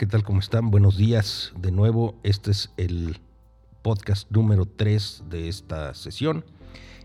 ¿qué 0.00 0.06
tal? 0.06 0.22
¿Cómo 0.22 0.40
están? 0.40 0.70
Buenos 0.70 0.96
días 0.96 1.52
de 1.58 1.70
nuevo. 1.70 2.18
Este 2.22 2.52
es 2.52 2.72
el 2.78 3.20
podcast 3.82 4.30
número 4.30 4.64
3 4.64 5.24
de 5.28 5.50
esta 5.50 5.92
sesión 5.92 6.42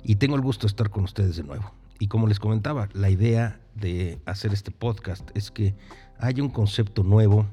y 0.01 0.15
tengo 0.15 0.37
el 0.37 0.41
gusto 0.41 0.65
de 0.65 0.69
estar 0.69 0.89
con 0.89 1.03
ustedes 1.03 1.35
de 1.35 1.43
nuevo. 1.43 1.73
Y 1.99 2.07
como 2.07 2.25
les 2.25 2.39
comentaba, 2.39 2.87
la 2.93 3.09
idea 3.09 3.59
de 3.73 4.21
hacer 4.25 4.53
este 4.53 4.71
podcast 4.71 5.29
es 5.33 5.51
que 5.51 5.75
haya 6.19 6.41
un 6.41 6.47
concepto 6.47 7.03
nuevo 7.03 7.45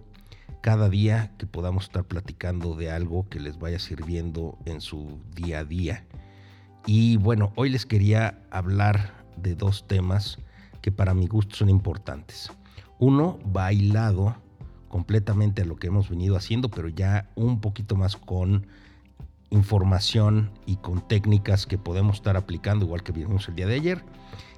cada 0.61 0.89
día 0.89 1.34
que 1.39 1.48
podamos 1.48 1.87
estar 1.87 2.05
platicando 2.05 2.77
de 2.77 2.93
algo 2.93 3.29
que 3.29 3.41
les 3.41 3.59
vaya 3.59 3.80
sirviendo 3.80 4.56
en 4.65 4.80
su 4.80 5.19
día 5.34 5.59
a 5.59 5.65
día. 5.65 6.06
Y 6.87 7.16
bueno, 7.16 7.52
hoy 7.56 7.69
les 7.69 7.84
quería 7.84 8.38
hablar 8.52 9.24
de 9.37 9.56
dos 9.56 9.88
temas 9.88 10.38
que 10.83 10.93
para 10.93 11.15
mi 11.15 11.27
gusto 11.27 11.56
son 11.56 11.69
importantes. 11.69 12.48
Uno 13.01 13.41
bailado 13.45 14.37
completamente 14.92 15.62
a 15.62 15.64
lo 15.64 15.77
que 15.77 15.87
hemos 15.87 16.10
venido 16.10 16.37
haciendo, 16.37 16.69
pero 16.69 16.87
ya 16.91 17.30
un 17.34 17.62
poquito 17.62 17.96
más 17.96 18.19
con 18.19 18.66
información 19.48 20.50
y 20.66 20.77
con 20.77 21.09
técnicas 21.09 21.64
que 21.64 21.78
podemos 21.78 22.16
estar 22.16 22.37
aplicando, 22.37 22.84
igual 22.84 23.02
que 23.02 23.12
vimos 23.12 23.48
el 23.48 23.55
día 23.55 23.66
de 23.66 23.77
ayer. 23.77 24.05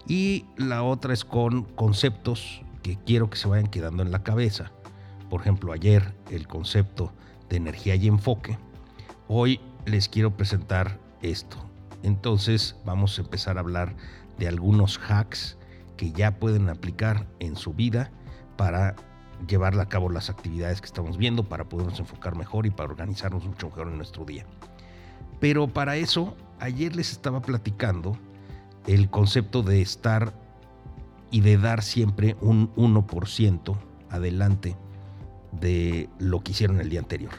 Y 0.08 0.44
la 0.56 0.82
otra 0.82 1.14
es 1.14 1.24
con 1.24 1.62
conceptos 1.62 2.62
que 2.82 2.98
quiero 3.06 3.30
que 3.30 3.36
se 3.36 3.46
vayan 3.46 3.68
quedando 3.68 4.02
en 4.02 4.10
la 4.10 4.24
cabeza. 4.24 4.72
Por 5.30 5.40
ejemplo, 5.40 5.72
ayer 5.72 6.12
el 6.32 6.48
concepto 6.48 7.12
de 7.48 7.58
energía 7.58 7.94
y 7.94 8.08
enfoque. 8.08 8.58
Hoy 9.28 9.60
les 9.86 10.08
quiero 10.08 10.36
presentar 10.36 10.98
esto. 11.22 11.58
Entonces 12.02 12.74
vamos 12.84 13.16
a 13.18 13.22
empezar 13.22 13.56
a 13.56 13.60
hablar 13.60 13.94
de 14.36 14.48
algunos 14.48 14.98
hacks 14.98 15.56
que 15.96 16.10
ya 16.10 16.40
pueden 16.40 16.68
aplicar 16.70 17.28
en 17.38 17.54
su 17.54 17.72
vida 17.72 18.10
para 18.56 18.96
llevar 19.46 19.78
a 19.78 19.86
cabo 19.86 20.08
las 20.10 20.30
actividades 20.30 20.80
que 20.80 20.86
estamos 20.86 21.16
viendo 21.16 21.48
para 21.48 21.64
podernos 21.68 21.98
enfocar 21.98 22.36
mejor 22.36 22.66
y 22.66 22.70
para 22.70 22.90
organizarnos 22.90 23.44
mucho 23.44 23.68
mejor 23.68 23.88
en 23.88 23.96
nuestro 23.96 24.24
día. 24.24 24.46
Pero 25.40 25.68
para 25.68 25.96
eso, 25.96 26.36
ayer 26.60 26.96
les 26.96 27.12
estaba 27.12 27.40
platicando 27.42 28.16
el 28.86 29.10
concepto 29.10 29.62
de 29.62 29.82
estar 29.82 30.32
y 31.30 31.40
de 31.40 31.58
dar 31.58 31.82
siempre 31.82 32.36
un 32.40 32.72
1% 32.76 33.76
adelante 34.10 34.76
de 35.52 36.08
lo 36.18 36.42
que 36.42 36.52
hicieron 36.52 36.80
el 36.80 36.90
día 36.90 37.00
anterior. 37.00 37.32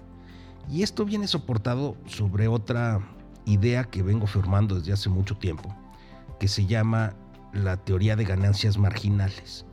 Y 0.70 0.84
esto 0.84 1.06
viene 1.06 1.28
soportado 1.28 1.96
sobre 2.06 2.48
otra 2.48 3.00
idea 3.46 3.84
que 3.86 4.02
vengo 4.02 4.28
formando 4.28 4.76
desde 4.76 4.94
hace 4.94 5.10
mucho 5.10 5.38
tiempo, 5.38 5.73
que 6.40 6.48
se 6.48 6.66
llama 6.66 7.14
la 7.54 7.78
teoría 7.78 8.16
de 8.16 8.26
ganancias 8.26 8.78
marginales. 8.78 9.66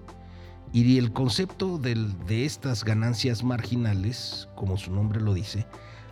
Y 0.73 0.97
el 0.97 1.13
concepto 1.13 1.79
de 1.79 2.45
estas 2.47 2.83
ganancias 2.83 3.45
marginales, 3.45 4.49
como 4.55 4.79
su 4.79 4.91
nombre 4.91 5.21
lo 5.21 5.35
dice, 5.35 5.67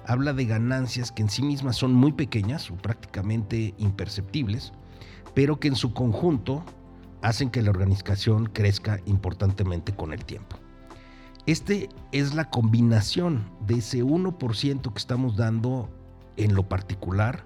habla 0.06 0.34
de 0.34 0.44
ganancias 0.44 1.12
que 1.12 1.22
en 1.22 1.30
sí 1.30 1.42
mismas 1.42 1.76
son 1.76 1.94
muy 1.94 2.12
pequeñas 2.12 2.70
o 2.70 2.74
prácticamente 2.74 3.74
imperceptibles, 3.78 4.72
pero 5.34 5.58
que 5.58 5.68
en 5.68 5.76
su 5.76 5.94
conjunto 5.94 6.62
hacen 7.22 7.50
que 7.50 7.62
la 7.62 7.70
organización 7.70 8.46
crezca 8.46 9.00
importantemente 9.06 9.94
con 9.94 10.12
el 10.12 10.24
tiempo. 10.24 10.56
Este 11.46 11.88
es 12.12 12.34
la 12.34 12.50
combinación 12.50 13.50
de 13.66 13.76
ese 13.76 14.04
1% 14.04 14.92
que 14.92 14.98
estamos 14.98 15.36
dando 15.36 15.88
en 16.36 16.54
lo 16.54 16.68
particular 16.68 17.44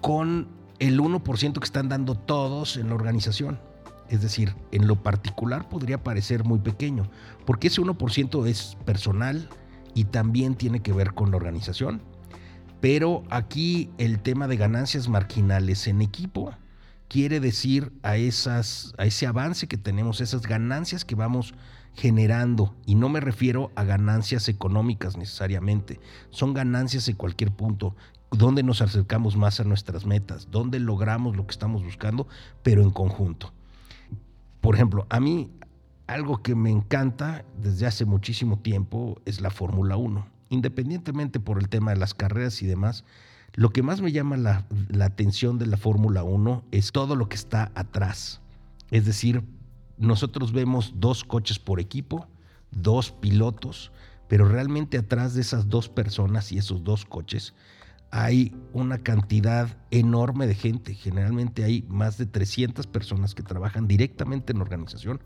con 0.00 0.48
el 0.80 1.00
1% 1.00 1.52
que 1.52 1.64
están 1.64 1.88
dando 1.88 2.16
todos 2.16 2.76
en 2.76 2.88
la 2.88 2.96
organización. 2.96 3.60
Es 4.08 4.22
decir, 4.22 4.54
en 4.72 4.86
lo 4.86 5.02
particular 5.02 5.68
podría 5.68 6.02
parecer 6.02 6.44
muy 6.44 6.58
pequeño, 6.58 7.10
porque 7.44 7.68
ese 7.68 7.82
1% 7.82 8.46
es 8.46 8.76
personal 8.84 9.48
y 9.94 10.04
también 10.04 10.54
tiene 10.54 10.80
que 10.80 10.92
ver 10.92 11.14
con 11.14 11.30
la 11.30 11.36
organización. 11.38 12.02
Pero 12.80 13.24
aquí 13.30 13.90
el 13.98 14.20
tema 14.20 14.46
de 14.46 14.56
ganancias 14.56 15.08
marginales 15.08 15.86
en 15.86 16.02
equipo 16.02 16.52
quiere 17.08 17.40
decir 17.40 17.92
a, 18.02 18.16
esas, 18.16 18.94
a 18.98 19.06
ese 19.06 19.26
avance 19.26 19.66
que 19.66 19.78
tenemos, 19.78 20.20
esas 20.20 20.42
ganancias 20.42 21.04
que 21.04 21.14
vamos 21.14 21.54
generando. 21.94 22.74
Y 22.84 22.94
no 22.94 23.08
me 23.08 23.20
refiero 23.20 23.72
a 23.74 23.84
ganancias 23.84 24.48
económicas 24.48 25.16
necesariamente, 25.16 25.98
son 26.30 26.54
ganancias 26.54 27.08
en 27.08 27.16
cualquier 27.16 27.50
punto 27.50 27.96
donde 28.30 28.62
nos 28.62 28.82
acercamos 28.82 29.36
más 29.36 29.60
a 29.60 29.64
nuestras 29.64 30.04
metas, 30.04 30.50
donde 30.50 30.78
logramos 30.78 31.36
lo 31.36 31.46
que 31.46 31.52
estamos 31.52 31.82
buscando, 31.82 32.26
pero 32.62 32.82
en 32.82 32.90
conjunto. 32.90 33.52
Por 34.60 34.74
ejemplo, 34.74 35.06
a 35.10 35.20
mí 35.20 35.50
algo 36.06 36.42
que 36.42 36.54
me 36.54 36.70
encanta 36.70 37.44
desde 37.60 37.86
hace 37.86 38.04
muchísimo 38.04 38.58
tiempo 38.58 39.20
es 39.24 39.40
la 39.40 39.50
Fórmula 39.50 39.96
1. 39.96 40.26
Independientemente 40.50 41.40
por 41.40 41.58
el 41.58 41.68
tema 41.68 41.90
de 41.90 41.98
las 41.98 42.14
carreras 42.14 42.62
y 42.62 42.66
demás, 42.66 43.04
lo 43.54 43.70
que 43.70 43.82
más 43.82 44.00
me 44.00 44.12
llama 44.12 44.36
la, 44.36 44.66
atención 45.00 45.58
de 45.58 45.66
la 45.66 45.76
Fórmula 45.76 46.22
1 46.22 46.64
es 46.70 46.92
todo 46.92 47.16
lo 47.16 47.28
que 47.28 47.36
está 47.36 47.72
atrás. 47.74 48.40
Es 48.90 49.04
decir, 49.04 49.42
nosotros 49.98 50.52
vemos 50.52 50.94
dos 50.96 51.24
coches 51.24 51.58
por 51.58 51.80
equipo, 51.80 52.28
dos 52.70 53.10
pilotos, 53.10 53.92
pero 54.28 54.48
realmente 54.48 54.98
atrás 54.98 55.34
de 55.34 55.40
esas 55.40 55.68
dos 55.68 55.88
personas 55.88 56.52
y 56.52 56.58
esos 56.58 56.84
dos 56.84 57.04
coches 57.04 57.54
hay 58.10 58.54
una 58.72 58.98
cantidad 58.98 59.76
enorme 59.90 60.46
de 60.46 60.54
gente. 60.54 60.94
Generalmente 60.94 61.64
hay 61.64 61.84
más 61.88 62.18
de 62.18 62.26
300 62.26 62.86
personas 62.86 63.34
que 63.34 63.42
trabajan 63.42 63.88
directamente 63.88 64.52
en 64.52 64.58
la 64.58 64.64
organización 64.64 65.20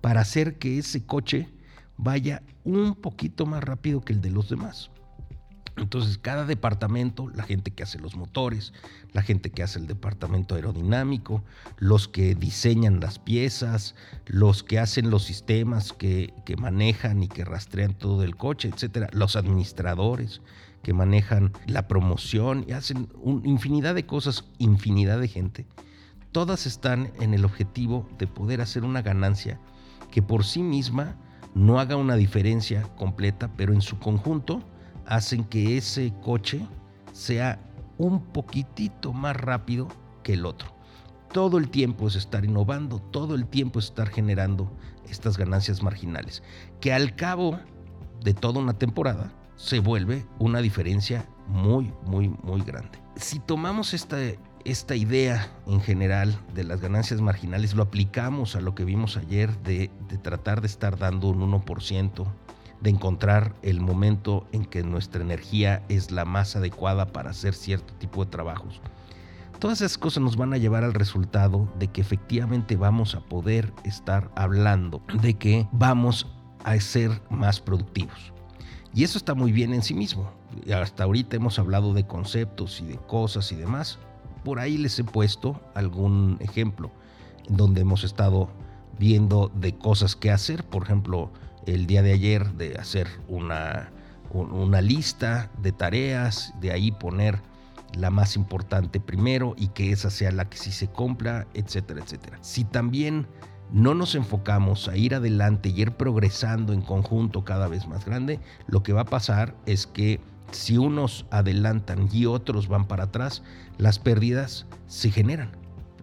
para 0.00 0.20
hacer 0.20 0.58
que 0.58 0.78
ese 0.78 1.04
coche 1.04 1.48
vaya 1.96 2.42
un 2.64 2.94
poquito 2.94 3.46
más 3.46 3.62
rápido 3.62 4.00
que 4.00 4.12
el 4.12 4.20
de 4.20 4.30
los 4.30 4.48
demás. 4.48 4.90
Entonces, 5.76 6.18
cada 6.18 6.44
departamento, 6.46 7.28
la 7.30 7.42
gente 7.42 7.72
que 7.72 7.82
hace 7.82 7.98
los 7.98 8.14
motores, 8.14 8.72
la 9.12 9.22
gente 9.22 9.50
que 9.50 9.64
hace 9.64 9.80
el 9.80 9.88
departamento 9.88 10.54
aerodinámico, 10.54 11.42
los 11.78 12.06
que 12.06 12.36
diseñan 12.36 13.00
las 13.00 13.18
piezas, 13.18 13.96
los 14.26 14.62
que 14.62 14.78
hacen 14.78 15.10
los 15.10 15.24
sistemas 15.24 15.92
que, 15.92 16.32
que 16.46 16.56
manejan 16.56 17.24
y 17.24 17.28
que 17.28 17.44
rastrean 17.44 17.94
todo 17.94 18.22
el 18.22 18.36
coche, 18.36 18.70
etcétera, 18.72 19.08
los 19.12 19.34
administradores, 19.34 20.42
que 20.84 20.92
manejan 20.92 21.52
la 21.66 21.88
promoción 21.88 22.64
y 22.68 22.72
hacen 22.72 23.08
una 23.20 23.48
infinidad 23.48 23.96
de 23.96 24.06
cosas, 24.06 24.44
infinidad 24.58 25.18
de 25.18 25.26
gente, 25.26 25.66
todas 26.30 26.66
están 26.66 27.10
en 27.20 27.34
el 27.34 27.44
objetivo 27.44 28.08
de 28.18 28.28
poder 28.28 28.60
hacer 28.60 28.84
una 28.84 29.02
ganancia 29.02 29.58
que 30.12 30.22
por 30.22 30.44
sí 30.44 30.62
misma 30.62 31.16
no 31.54 31.80
haga 31.80 31.96
una 31.96 32.14
diferencia 32.14 32.82
completa, 32.96 33.50
pero 33.56 33.72
en 33.72 33.80
su 33.80 33.98
conjunto 33.98 34.62
hacen 35.06 35.44
que 35.44 35.76
ese 35.76 36.12
coche 36.22 36.66
sea 37.12 37.58
un 37.96 38.20
poquitito 38.20 39.12
más 39.12 39.36
rápido 39.36 39.88
que 40.22 40.34
el 40.34 40.46
otro. 40.46 40.68
Todo 41.32 41.58
el 41.58 41.70
tiempo 41.70 42.06
es 42.06 42.14
estar 42.14 42.44
innovando, 42.44 43.00
todo 43.00 43.34
el 43.34 43.46
tiempo 43.46 43.78
es 43.78 43.86
estar 43.86 44.08
generando 44.08 44.70
estas 45.08 45.38
ganancias 45.38 45.82
marginales, 45.82 46.42
que 46.80 46.92
al 46.92 47.16
cabo 47.16 47.58
de 48.22 48.34
toda 48.34 48.60
una 48.60 48.78
temporada 48.78 49.32
se 49.56 49.80
vuelve 49.80 50.26
una 50.38 50.60
diferencia 50.60 51.26
muy, 51.46 51.92
muy, 52.06 52.28
muy 52.42 52.62
grande. 52.62 52.98
Si 53.16 53.38
tomamos 53.38 53.94
esta, 53.94 54.18
esta 54.64 54.96
idea 54.96 55.52
en 55.66 55.80
general 55.80 56.36
de 56.54 56.64
las 56.64 56.80
ganancias 56.80 57.20
marginales, 57.20 57.74
lo 57.74 57.82
aplicamos 57.82 58.56
a 58.56 58.60
lo 58.60 58.74
que 58.74 58.84
vimos 58.84 59.16
ayer 59.16 59.56
de, 59.62 59.90
de 60.08 60.18
tratar 60.18 60.60
de 60.60 60.66
estar 60.66 60.98
dando 60.98 61.28
un 61.28 61.52
1%, 61.52 62.26
de 62.80 62.90
encontrar 62.90 63.54
el 63.62 63.80
momento 63.80 64.46
en 64.52 64.64
que 64.64 64.82
nuestra 64.82 65.22
energía 65.22 65.82
es 65.88 66.10
la 66.10 66.24
más 66.24 66.56
adecuada 66.56 67.12
para 67.12 67.30
hacer 67.30 67.54
cierto 67.54 67.94
tipo 67.94 68.24
de 68.24 68.30
trabajos. 68.30 68.80
Todas 69.58 69.80
esas 69.80 69.96
cosas 69.96 70.22
nos 70.22 70.36
van 70.36 70.52
a 70.52 70.58
llevar 70.58 70.84
al 70.84 70.92
resultado 70.92 71.72
de 71.78 71.88
que 71.88 72.00
efectivamente 72.00 72.76
vamos 72.76 73.14
a 73.14 73.20
poder 73.20 73.72
estar 73.84 74.30
hablando 74.34 75.02
de 75.22 75.34
que 75.34 75.66
vamos 75.72 76.26
a 76.64 76.78
ser 76.80 77.22
más 77.30 77.60
productivos. 77.60 78.33
Y 78.94 79.02
eso 79.02 79.18
está 79.18 79.34
muy 79.34 79.50
bien 79.50 79.74
en 79.74 79.82
sí 79.82 79.92
mismo. 79.92 80.30
Hasta 80.72 81.04
ahorita 81.04 81.36
hemos 81.36 81.58
hablado 81.58 81.94
de 81.94 82.06
conceptos 82.06 82.80
y 82.80 82.86
de 82.86 82.96
cosas 82.96 83.50
y 83.50 83.56
demás. 83.56 83.98
Por 84.44 84.60
ahí 84.60 84.78
les 84.78 84.98
he 84.98 85.04
puesto 85.04 85.60
algún 85.74 86.36
ejemplo 86.40 86.92
donde 87.48 87.80
hemos 87.80 88.04
estado 88.04 88.48
viendo 88.98 89.50
de 89.54 89.76
cosas 89.76 90.14
que 90.14 90.30
hacer. 90.30 90.64
Por 90.64 90.84
ejemplo, 90.84 91.32
el 91.66 91.86
día 91.86 92.02
de 92.02 92.12
ayer 92.12 92.52
de 92.52 92.76
hacer 92.76 93.08
una, 93.26 93.90
una 94.32 94.80
lista 94.80 95.50
de 95.60 95.72
tareas, 95.72 96.54
de 96.60 96.70
ahí 96.70 96.92
poner 96.92 97.42
la 97.94 98.10
más 98.10 98.36
importante 98.36 99.00
primero 99.00 99.54
y 99.56 99.68
que 99.68 99.92
esa 99.92 100.10
sea 100.10 100.30
la 100.30 100.48
que 100.48 100.56
sí 100.56 100.70
se 100.70 100.86
cumpla, 100.86 101.46
etcétera, 101.54 102.00
etcétera. 102.02 102.38
Si 102.42 102.64
también 102.64 103.26
no 103.74 103.92
nos 103.92 104.14
enfocamos 104.14 104.86
a 104.86 104.96
ir 104.96 105.16
adelante 105.16 105.68
y 105.68 105.82
ir 105.82 105.90
progresando 105.90 106.72
en 106.72 106.80
conjunto 106.80 107.44
cada 107.44 107.66
vez 107.66 107.88
más 107.88 108.04
grande, 108.04 108.38
lo 108.68 108.84
que 108.84 108.92
va 108.92 109.00
a 109.00 109.06
pasar 109.06 109.56
es 109.66 109.88
que 109.88 110.20
si 110.52 110.78
unos 110.78 111.26
adelantan 111.32 112.08
y 112.12 112.26
otros 112.26 112.68
van 112.68 112.86
para 112.86 113.04
atrás, 113.04 113.42
las 113.76 113.98
pérdidas 113.98 114.66
se 114.86 115.10
generan. 115.10 115.50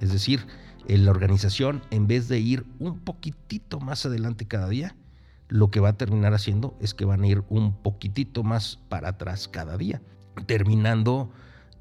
Es 0.01 0.11
decir, 0.11 0.45
en 0.89 1.05
la 1.05 1.11
organización, 1.11 1.81
en 1.91 2.07
vez 2.07 2.27
de 2.27 2.39
ir 2.39 2.65
un 2.79 2.99
poquitito 2.99 3.79
más 3.79 4.05
adelante 4.05 4.45
cada 4.45 4.67
día, 4.67 4.97
lo 5.47 5.71
que 5.71 5.79
va 5.79 5.89
a 5.89 5.97
terminar 5.97 6.33
haciendo 6.33 6.77
es 6.81 6.93
que 6.93 7.05
van 7.05 7.23
a 7.23 7.27
ir 7.27 7.45
un 7.47 7.73
poquitito 7.73 8.43
más 8.43 8.79
para 8.89 9.09
atrás 9.09 9.47
cada 9.47 9.77
día, 9.77 10.01
terminando 10.45 11.31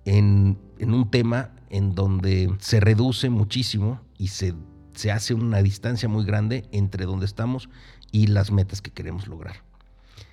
en, 0.04 0.56
un 0.80 1.10
tema 1.10 1.50
en 1.68 1.96
donde 1.96 2.54
se 2.60 2.78
reduce 2.78 3.28
muchísimo 3.28 4.00
y 4.18 4.28
se, 4.28 4.54
se 4.94 5.12
hace 5.12 5.34
una 5.34 5.62
distancia 5.62 6.08
muy 6.08 6.24
grande 6.24 6.68
entre 6.72 7.04
donde 7.04 7.26
estamos 7.26 7.68
y 8.12 8.26
las 8.28 8.50
metas 8.50 8.82
que 8.82 8.90
queremos 8.90 9.26
lograr. 9.26 9.62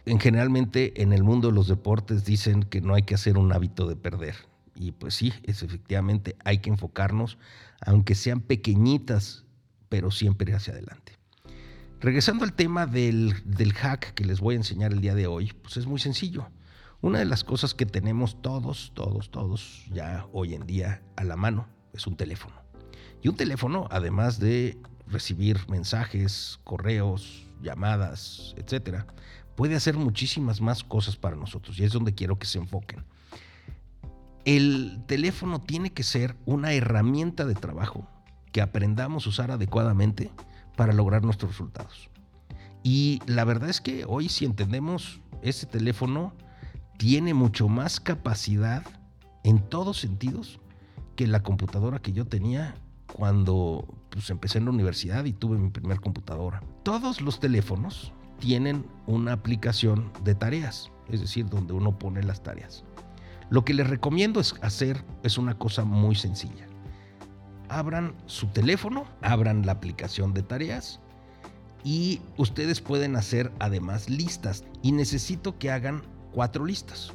En 0.06 0.20
generalmente 0.20 1.02
en 1.02 1.12
el 1.12 1.24
mundo 1.24 1.50
de 1.50 1.54
los 1.54 1.68
deportes 1.68 2.26
dicen 2.26 2.64
que 2.64 2.82
no 2.82 2.94
hay 2.94 3.04
que 3.04 3.16
hacer 3.16 3.38
un 3.38 3.52
hábito 3.52 3.88
de 3.88 3.96
perder. 3.96 4.36
Y 4.76 4.92
pues 4.92 5.16
sí, 5.16 5.34
es 5.44 5.64
efectivamente 5.64 6.36
hay 6.46 6.60
que 6.60 6.70
enfocarnos, 6.70 7.38
aunque 7.82 8.16
sean 8.16 8.42
pequeñitas, 8.42 9.44
pero 9.90 10.12
siempre 10.12 10.54
hacia 10.54 10.74
adelante. 10.74 11.14
Regresando 12.00 12.46
al 12.46 12.54
tema 12.54 12.86
del, 12.86 13.34
del, 13.44 13.74
hack 13.74 14.14
que 14.14 14.24
les 14.24 14.40
voy 14.40 14.54
a 14.54 14.58
enseñar 14.58 14.94
el 14.94 15.02
día 15.02 15.16
de 15.16 15.26
hoy, 15.26 15.52
pues 15.64 15.78
es 15.78 15.88
muy 15.88 16.00
sencillo. 16.00 16.48
Una 17.02 17.20
de 17.20 17.26
las 17.26 17.44
cosas 17.44 17.74
que 17.74 17.86
tenemos 17.86 18.42
todos, 18.42 18.92
todos, 18.94 19.32
todos 19.32 19.86
ya 19.92 20.28
hoy 20.32 20.54
en 20.54 20.66
día 20.68 21.02
a 21.16 21.24
la 21.24 21.36
mano 21.36 21.68
es 21.94 22.06
un 22.06 22.16
teléfono. 22.16 22.56
Y 23.22 23.30
un 23.30 23.36
teléfono, 23.36 23.88
además 23.92 24.40
de 24.40 24.78
recibir 25.08 25.60
mensajes, 25.70 26.60
correos, 26.64 27.46
llamadas, 27.62 28.54
etcétera, 28.58 29.08
puede 29.56 29.76
hacer 29.76 29.98
muchísimas 29.98 30.62
más 30.62 30.84
cosas 30.84 31.16
para 31.16 31.36
nosotros 31.36 31.80
y 31.80 31.84
es 31.84 31.92
donde 31.92 32.14
quiero 32.14 32.38
que 32.38 32.48
se 32.48 32.60
enfoquen. 32.60 33.04
El 34.46 35.04
teléfono 35.08 35.62
tiene 35.62 35.92
que 35.92 36.04
ser 36.04 36.38
una 36.46 36.74
herramienta 36.74 37.46
de 37.46 37.56
trabajo 37.56 38.08
que 38.52 38.62
aprendamos 38.62 39.26
a 39.26 39.30
usar 39.30 39.52
adecuadamente 39.52 40.32
para 40.76 40.94
lograr 40.94 41.24
nuestros 41.24 41.52
resultados. 41.52 42.10
Y 42.84 43.20
la 43.26 43.44
verdad 43.44 43.70
es 43.70 43.82
que 43.82 44.06
hoy 44.08 44.30
si 44.30 44.46
entendemos, 44.46 45.20
ese 45.42 45.66
teléfono 45.66 46.34
tiene 46.98 47.34
mucho 47.34 47.68
más 47.68 48.00
capacidad 48.00 48.84
en 49.44 49.60
todos 49.60 50.00
sentidos 50.00 50.60
que 51.16 51.28
la 51.28 51.44
computadora 51.44 52.00
que 52.00 52.14
yo 52.14 52.26
tenía 52.26 52.76
cuando 53.14 53.86
pues, 54.10 54.30
empecé 54.30 54.58
en 54.58 54.66
la 54.66 54.72
universidad 54.72 55.26
y 55.26 55.34
tuve 55.34 55.58
mi 55.58 55.70
primer 55.70 56.00
computadora. 56.00 56.62
Todos 56.84 57.22
los 57.22 57.40
teléfonos 57.40 58.14
tienen 58.40 58.86
una 59.08 59.34
aplicación 59.34 60.12
de 60.24 60.36
tareas, 60.36 60.92
es 61.10 61.22
decir, 61.22 61.48
donde 61.48 61.74
uno 61.74 61.98
pone 61.98 62.24
las 62.24 62.44
tareas. 62.44 62.84
Lo 63.50 63.64
que 63.64 63.74
les 63.74 63.90
recomiendo 63.90 64.40
es 64.40 64.56
hacer 64.62 65.04
es 65.24 65.38
una 65.38 65.58
cosa 65.58 65.86
muy 65.86 66.16
sencilla 66.16 66.68
abran 67.70 68.16
su 68.26 68.48
teléfono, 68.48 69.06
abran 69.22 69.66
la 69.66 69.74
aplicación 69.74 70.34
de 70.34 70.44
tareas 70.44 71.00
y 71.84 72.22
ustedes 72.38 72.82
pueden 72.82 73.16
hacer 73.16 73.52
además 73.60 74.10
listas. 74.10 74.64
Y 74.82 74.92
necesito 74.92 75.58
que 75.58 75.72
hagan 75.72 76.04
cuatro 76.34 76.66
listas. 76.66 77.14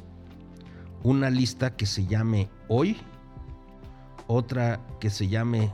Una 1.03 1.29
lista 1.29 1.75
que 1.75 1.85
se 1.85 2.05
llame 2.05 2.49
hoy, 2.69 2.97
otra 4.27 4.79
que 4.99 5.09
se 5.09 5.27
llame 5.27 5.71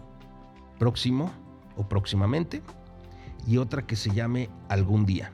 próximo 0.80 1.32
o 1.78 1.88
próximamente 1.88 2.64
y 3.46 3.58
otra 3.58 3.86
que 3.86 3.96
se 3.96 4.10
llame 4.10 4.50
algún 4.70 5.06
día. 5.06 5.32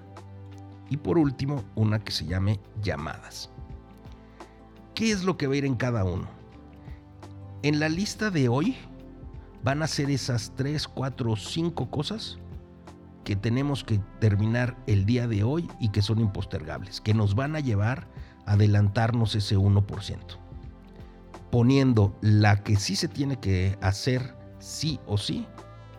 Y 0.89 0.97
por 0.97 1.17
último, 1.17 1.63
una 1.75 2.03
que 2.03 2.11
se 2.11 2.25
llame 2.25 2.59
llamadas. 2.81 3.49
¿Qué 4.93 5.11
es 5.11 5.23
lo 5.23 5.37
que 5.37 5.47
va 5.47 5.53
a 5.53 5.57
ir 5.57 5.65
en 5.65 5.75
cada 5.75 6.03
uno? 6.03 6.27
En 7.63 7.79
la 7.79 7.89
lista 7.89 8.29
de 8.29 8.47
hoy 8.47 8.75
van 9.63 9.81
a 9.81 9.87
ser 9.87 10.11
esas 10.11 10.53
tres, 10.55 10.87
cuatro, 10.87 11.35
cinco 11.35 11.89
cosas 11.89 12.37
que 13.23 13.35
tenemos 13.35 13.83
que 13.83 13.99
terminar 14.19 14.77
el 14.85 15.05
día 15.05 15.27
de 15.27 15.43
hoy 15.43 15.67
y 15.79 15.89
que 15.89 16.03
son 16.03 16.19
impostergables, 16.19 17.01
que 17.01 17.15
nos 17.15 17.33
van 17.33 17.55
a 17.55 17.59
llevar 17.59 18.07
a 18.45 18.53
adelantarnos 18.53 19.35
ese 19.35 19.57
1%. 19.57 20.17
Poniendo 21.51 22.15
la 22.21 22.63
que 22.63 22.75
sí 22.75 22.95
se 22.95 23.07
tiene 23.07 23.39
que 23.39 23.77
hacer 23.81 24.35
sí 24.65 24.99
o 25.05 25.17
sí 25.17 25.45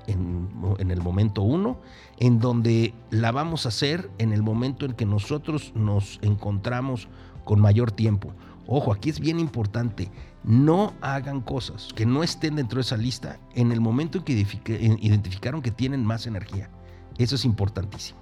en, 0.09 0.49
en 0.79 0.91
el 0.91 1.01
momento 1.01 1.43
uno, 1.43 1.81
en 2.19 2.41
donde 2.41 2.95
la 3.11 3.31
vamos 3.33 3.65
a 3.65 3.69
hacer 3.69 4.11
en 4.19 4.33
el 4.33 4.43
momento 4.43 4.85
en 4.87 4.93
que 4.93 5.07
nosotros 5.07 5.73
nos 5.75 6.19
encontramos 6.23 7.09
con 7.45 7.61
mayor 7.61 7.93
tiempo. 7.93 8.33
Ojo, 8.67 8.93
aquí 8.93 9.11
es 9.11 9.21
bien 9.21 9.39
importante, 9.39 10.11
no 10.43 10.95
hagan 11.01 11.41
cosas 11.41 11.93
que 11.95 12.05
no 12.05 12.25
estén 12.25 12.57
dentro 12.57 12.79
de 12.79 12.83
esa 12.83 12.97
lista 12.97 13.39
en 13.55 13.71
el 13.71 13.81
momento 13.81 14.19
en 14.19 14.25
que 14.25 14.33
identificaron 14.33 15.63
que 15.63 15.71
tienen 15.71 16.05
más 16.05 16.27
energía. 16.27 16.69
Eso 17.19 17.37
es 17.37 17.45
importantísimo. 17.45 18.19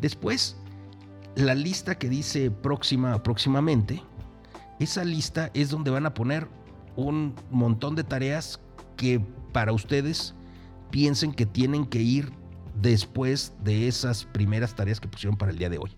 Después, 0.00 0.56
la 1.36 1.54
lista 1.54 1.96
que 1.96 2.08
dice 2.08 2.50
próxima, 2.50 3.22
próximamente, 3.22 4.02
esa 4.80 5.04
lista 5.04 5.50
es 5.54 5.70
donde 5.70 5.92
van 5.92 6.06
a 6.06 6.14
poner 6.14 6.48
un 6.96 7.34
montón 7.50 7.94
de 7.94 8.02
tareas 8.02 8.60
que 9.02 9.20
para 9.52 9.72
ustedes 9.72 10.32
piensen 10.92 11.32
que 11.32 11.44
tienen 11.44 11.86
que 11.86 12.00
ir 12.00 12.32
después 12.80 13.52
de 13.64 13.88
esas 13.88 14.26
primeras 14.26 14.76
tareas 14.76 15.00
que 15.00 15.08
pusieron 15.08 15.36
para 15.36 15.50
el 15.50 15.58
día 15.58 15.68
de 15.68 15.78
hoy. 15.78 15.90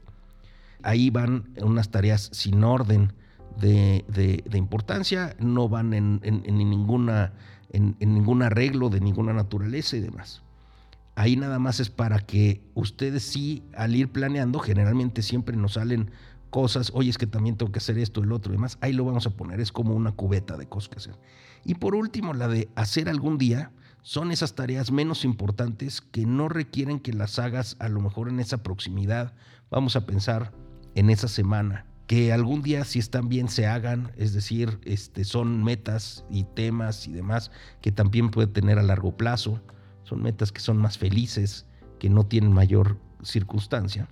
Ahí 0.82 1.10
van 1.10 1.50
unas 1.60 1.90
tareas 1.90 2.30
sin 2.32 2.64
orden, 2.64 3.12
de, 3.60 4.42
importancia, 4.54 5.36
no 5.38 5.68
van 5.68 5.92
en, 5.92 6.20
ninguna, 6.46 7.34
en, 7.70 7.94
ningún 8.00 8.42
arreglo 8.42 8.88
de 8.88 9.02
ninguna 9.02 9.34
naturaleza 9.34 9.98
y 9.98 10.00
demás. 10.00 10.42
Ahí 11.14 11.36
nada 11.36 11.58
más 11.58 11.80
es 11.80 11.90
para 11.90 12.20
que 12.20 12.62
ustedes 12.72 13.22
sí, 13.22 13.62
al 13.76 13.94
ir 13.94 14.10
planeando, 14.10 14.60
generalmente 14.60 15.20
siempre 15.20 15.56
nos 15.58 15.74
salen 15.74 16.10
cosas, 16.54 16.92
oye, 16.94 17.10
es 17.10 17.18
que 17.18 17.26
también 17.26 17.56
tengo 17.56 17.72
que 17.72 17.80
hacer 17.80 17.98
esto, 17.98 18.22
el 18.22 18.30
otro 18.30 18.52
y 18.52 18.56
demás, 18.56 18.78
ahí 18.80 18.92
lo 18.92 19.04
vamos 19.04 19.26
a 19.26 19.30
poner, 19.30 19.58
es 19.58 19.72
como 19.72 19.92
una 19.92 20.12
cubeta 20.12 20.56
de 20.56 20.68
cosas 20.68 20.88
que 20.88 20.98
hacer. 20.98 21.18
Y 21.64 21.74
por 21.74 21.96
último, 21.96 22.32
la 22.32 22.46
de 22.46 22.68
hacer 22.76 23.08
algún 23.08 23.38
día, 23.38 23.72
son 24.02 24.30
esas 24.30 24.54
tareas 24.54 24.92
menos 24.92 25.24
importantes 25.24 26.00
que 26.00 26.26
no 26.26 26.48
requieren 26.48 27.00
que 27.00 27.12
las 27.12 27.40
hagas 27.40 27.74
a 27.80 27.88
lo 27.88 28.00
mejor 28.00 28.28
en 28.28 28.38
esa 28.38 28.62
proximidad, 28.62 29.34
vamos 29.68 29.96
a 29.96 30.06
pensar 30.06 30.52
en 30.94 31.10
esa 31.10 31.26
semana, 31.26 31.86
que 32.06 32.32
algún 32.32 32.62
día 32.62 32.84
si 32.84 33.00
están 33.00 33.28
bien 33.28 33.48
se 33.48 33.66
hagan, 33.66 34.12
es 34.16 34.32
decir, 34.32 34.78
este, 34.84 35.24
son 35.24 35.64
metas 35.64 36.24
y 36.30 36.44
temas 36.44 37.08
y 37.08 37.12
demás 37.12 37.50
que 37.80 37.90
también 37.90 38.30
puede 38.30 38.46
tener 38.46 38.78
a 38.78 38.84
largo 38.84 39.16
plazo, 39.16 39.60
son 40.04 40.22
metas 40.22 40.52
que 40.52 40.60
son 40.60 40.76
más 40.76 40.98
felices, 40.98 41.66
que 41.98 42.10
no 42.10 42.24
tienen 42.24 42.52
mayor 42.52 42.96
circunstancia. 43.24 44.06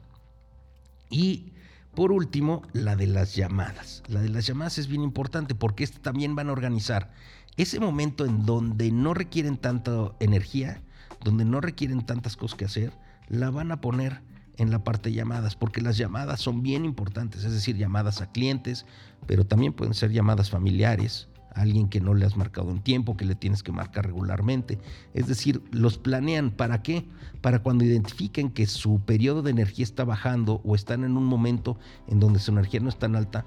Y 1.08 1.52
por 1.94 2.12
último, 2.12 2.62
la 2.72 2.96
de 2.96 3.06
las 3.06 3.34
llamadas. 3.34 4.02
La 4.08 4.20
de 4.20 4.28
las 4.28 4.46
llamadas 4.46 4.78
es 4.78 4.86
bien 4.86 5.02
importante 5.02 5.54
porque 5.54 5.84
este 5.84 5.98
también 5.98 6.34
van 6.34 6.48
a 6.48 6.52
organizar 6.52 7.10
ese 7.56 7.80
momento 7.80 8.24
en 8.24 8.46
donde 8.46 8.90
no 8.90 9.12
requieren 9.14 9.58
tanta 9.58 10.12
energía, 10.20 10.80
donde 11.22 11.44
no 11.44 11.60
requieren 11.60 12.04
tantas 12.04 12.36
cosas 12.36 12.56
que 12.56 12.64
hacer, 12.64 12.92
la 13.28 13.50
van 13.50 13.72
a 13.72 13.80
poner 13.80 14.22
en 14.56 14.70
la 14.70 14.84
parte 14.84 15.10
de 15.10 15.16
llamadas, 15.16 15.56
porque 15.56 15.80
las 15.80 15.96
llamadas 15.96 16.40
son 16.40 16.62
bien 16.62 16.84
importantes, 16.84 17.44
es 17.44 17.52
decir, 17.52 17.76
llamadas 17.76 18.20
a 18.20 18.30
clientes, 18.30 18.86
pero 19.26 19.46
también 19.46 19.72
pueden 19.72 19.94
ser 19.94 20.12
llamadas 20.12 20.50
familiares, 20.50 21.28
alguien 21.54 21.88
que 21.88 22.00
no 22.00 22.14
le 22.14 22.26
has 22.26 22.36
marcado 22.36 22.68
un 22.68 22.80
tiempo, 22.80 23.16
que 23.16 23.24
le 23.24 23.34
tienes 23.34 23.62
que 23.62 23.72
marcar 23.72 24.06
regularmente. 24.06 24.78
Es 25.14 25.26
decir, 25.26 25.62
los 25.70 25.98
planean 25.98 26.50
para 26.50 26.82
qué? 26.82 27.06
Para 27.40 27.60
cuando 27.60 27.84
identifiquen 27.84 28.50
que 28.50 28.66
su 28.66 29.00
periodo 29.00 29.42
de 29.42 29.50
energía 29.50 29.84
está 29.84 30.04
bajando 30.04 30.60
o 30.64 30.74
están 30.74 31.04
en 31.04 31.16
un 31.16 31.24
momento 31.24 31.78
en 32.08 32.20
donde 32.20 32.38
su 32.38 32.50
energía 32.50 32.80
no 32.80 32.88
es 32.88 32.98
tan 32.98 33.16
alta, 33.16 33.44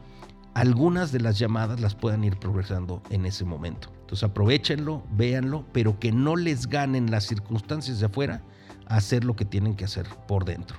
algunas 0.56 1.12
de 1.12 1.20
las 1.20 1.38
llamadas 1.38 1.82
las 1.82 1.96
puedan 1.96 2.24
ir 2.24 2.38
progresando 2.38 3.04
en 3.10 3.26
ese 3.26 3.44
momento. 3.44 3.92
Entonces 4.02 4.24
aprovechenlo, 4.24 5.04
véanlo, 5.12 5.66
pero 5.74 6.00
que 6.00 6.12
no 6.12 6.38
les 6.38 6.68
ganen 6.68 7.12
las 7.12 7.26
circunstancias 7.26 8.00
de 8.00 8.06
afuera 8.06 8.42
a 8.88 8.98
hacer 8.98 9.26
lo 9.26 9.36
que 9.36 9.44
tienen 9.44 9.76
que 9.76 9.84
hacer 9.84 10.08
por 10.28 10.46
dentro. 10.46 10.78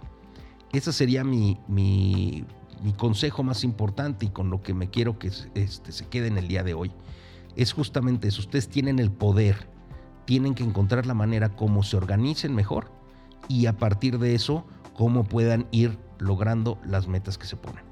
Ese 0.72 0.92
sería 0.92 1.24
mi, 1.24 1.58
mi, 1.68 2.44
consejo 2.96 3.42
más 3.42 3.64
importante 3.64 4.26
y 4.26 4.30
con 4.30 4.48
lo 4.48 4.62
que 4.62 4.72
me 4.72 4.88
quiero 4.88 5.18
que 5.18 5.30
este, 5.54 5.92
se 5.92 6.06
quede 6.06 6.28
en 6.28 6.38
el 6.38 6.48
día 6.48 6.62
de 6.62 6.74
hoy. 6.74 6.92
Es 7.56 7.72
justamente 7.72 8.28
eso. 8.28 8.40
Ustedes 8.40 8.68
tienen 8.68 8.98
el 8.98 9.10
poder, 9.10 9.68
tienen 10.26 10.54
que 10.54 10.62
encontrar 10.62 11.06
la 11.06 11.14
manera 11.14 11.50
como 11.50 11.82
se 11.82 11.96
organicen 11.96 12.54
mejor 12.54 12.92
y 13.48 13.66
a 13.66 13.76
partir 13.76 14.18
de 14.18 14.34
eso, 14.34 14.66
cómo 14.94 15.24
puedan 15.24 15.66
ir 15.70 15.98
logrando 16.18 16.78
las 16.84 17.08
metas 17.08 17.38
que 17.38 17.46
se 17.46 17.56
ponen. 17.56 17.84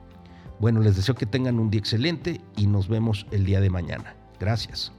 Bueno, 0.60 0.80
les 0.80 0.96
deseo 0.96 1.14
que 1.14 1.26
tengan 1.26 1.58
un 1.58 1.70
día 1.70 1.80
excelente 1.80 2.40
y 2.56 2.66
nos 2.66 2.88
vemos 2.88 3.26
el 3.30 3.44
día 3.44 3.60
de 3.60 3.70
mañana. 3.70 4.14
Gracias. 4.38 4.92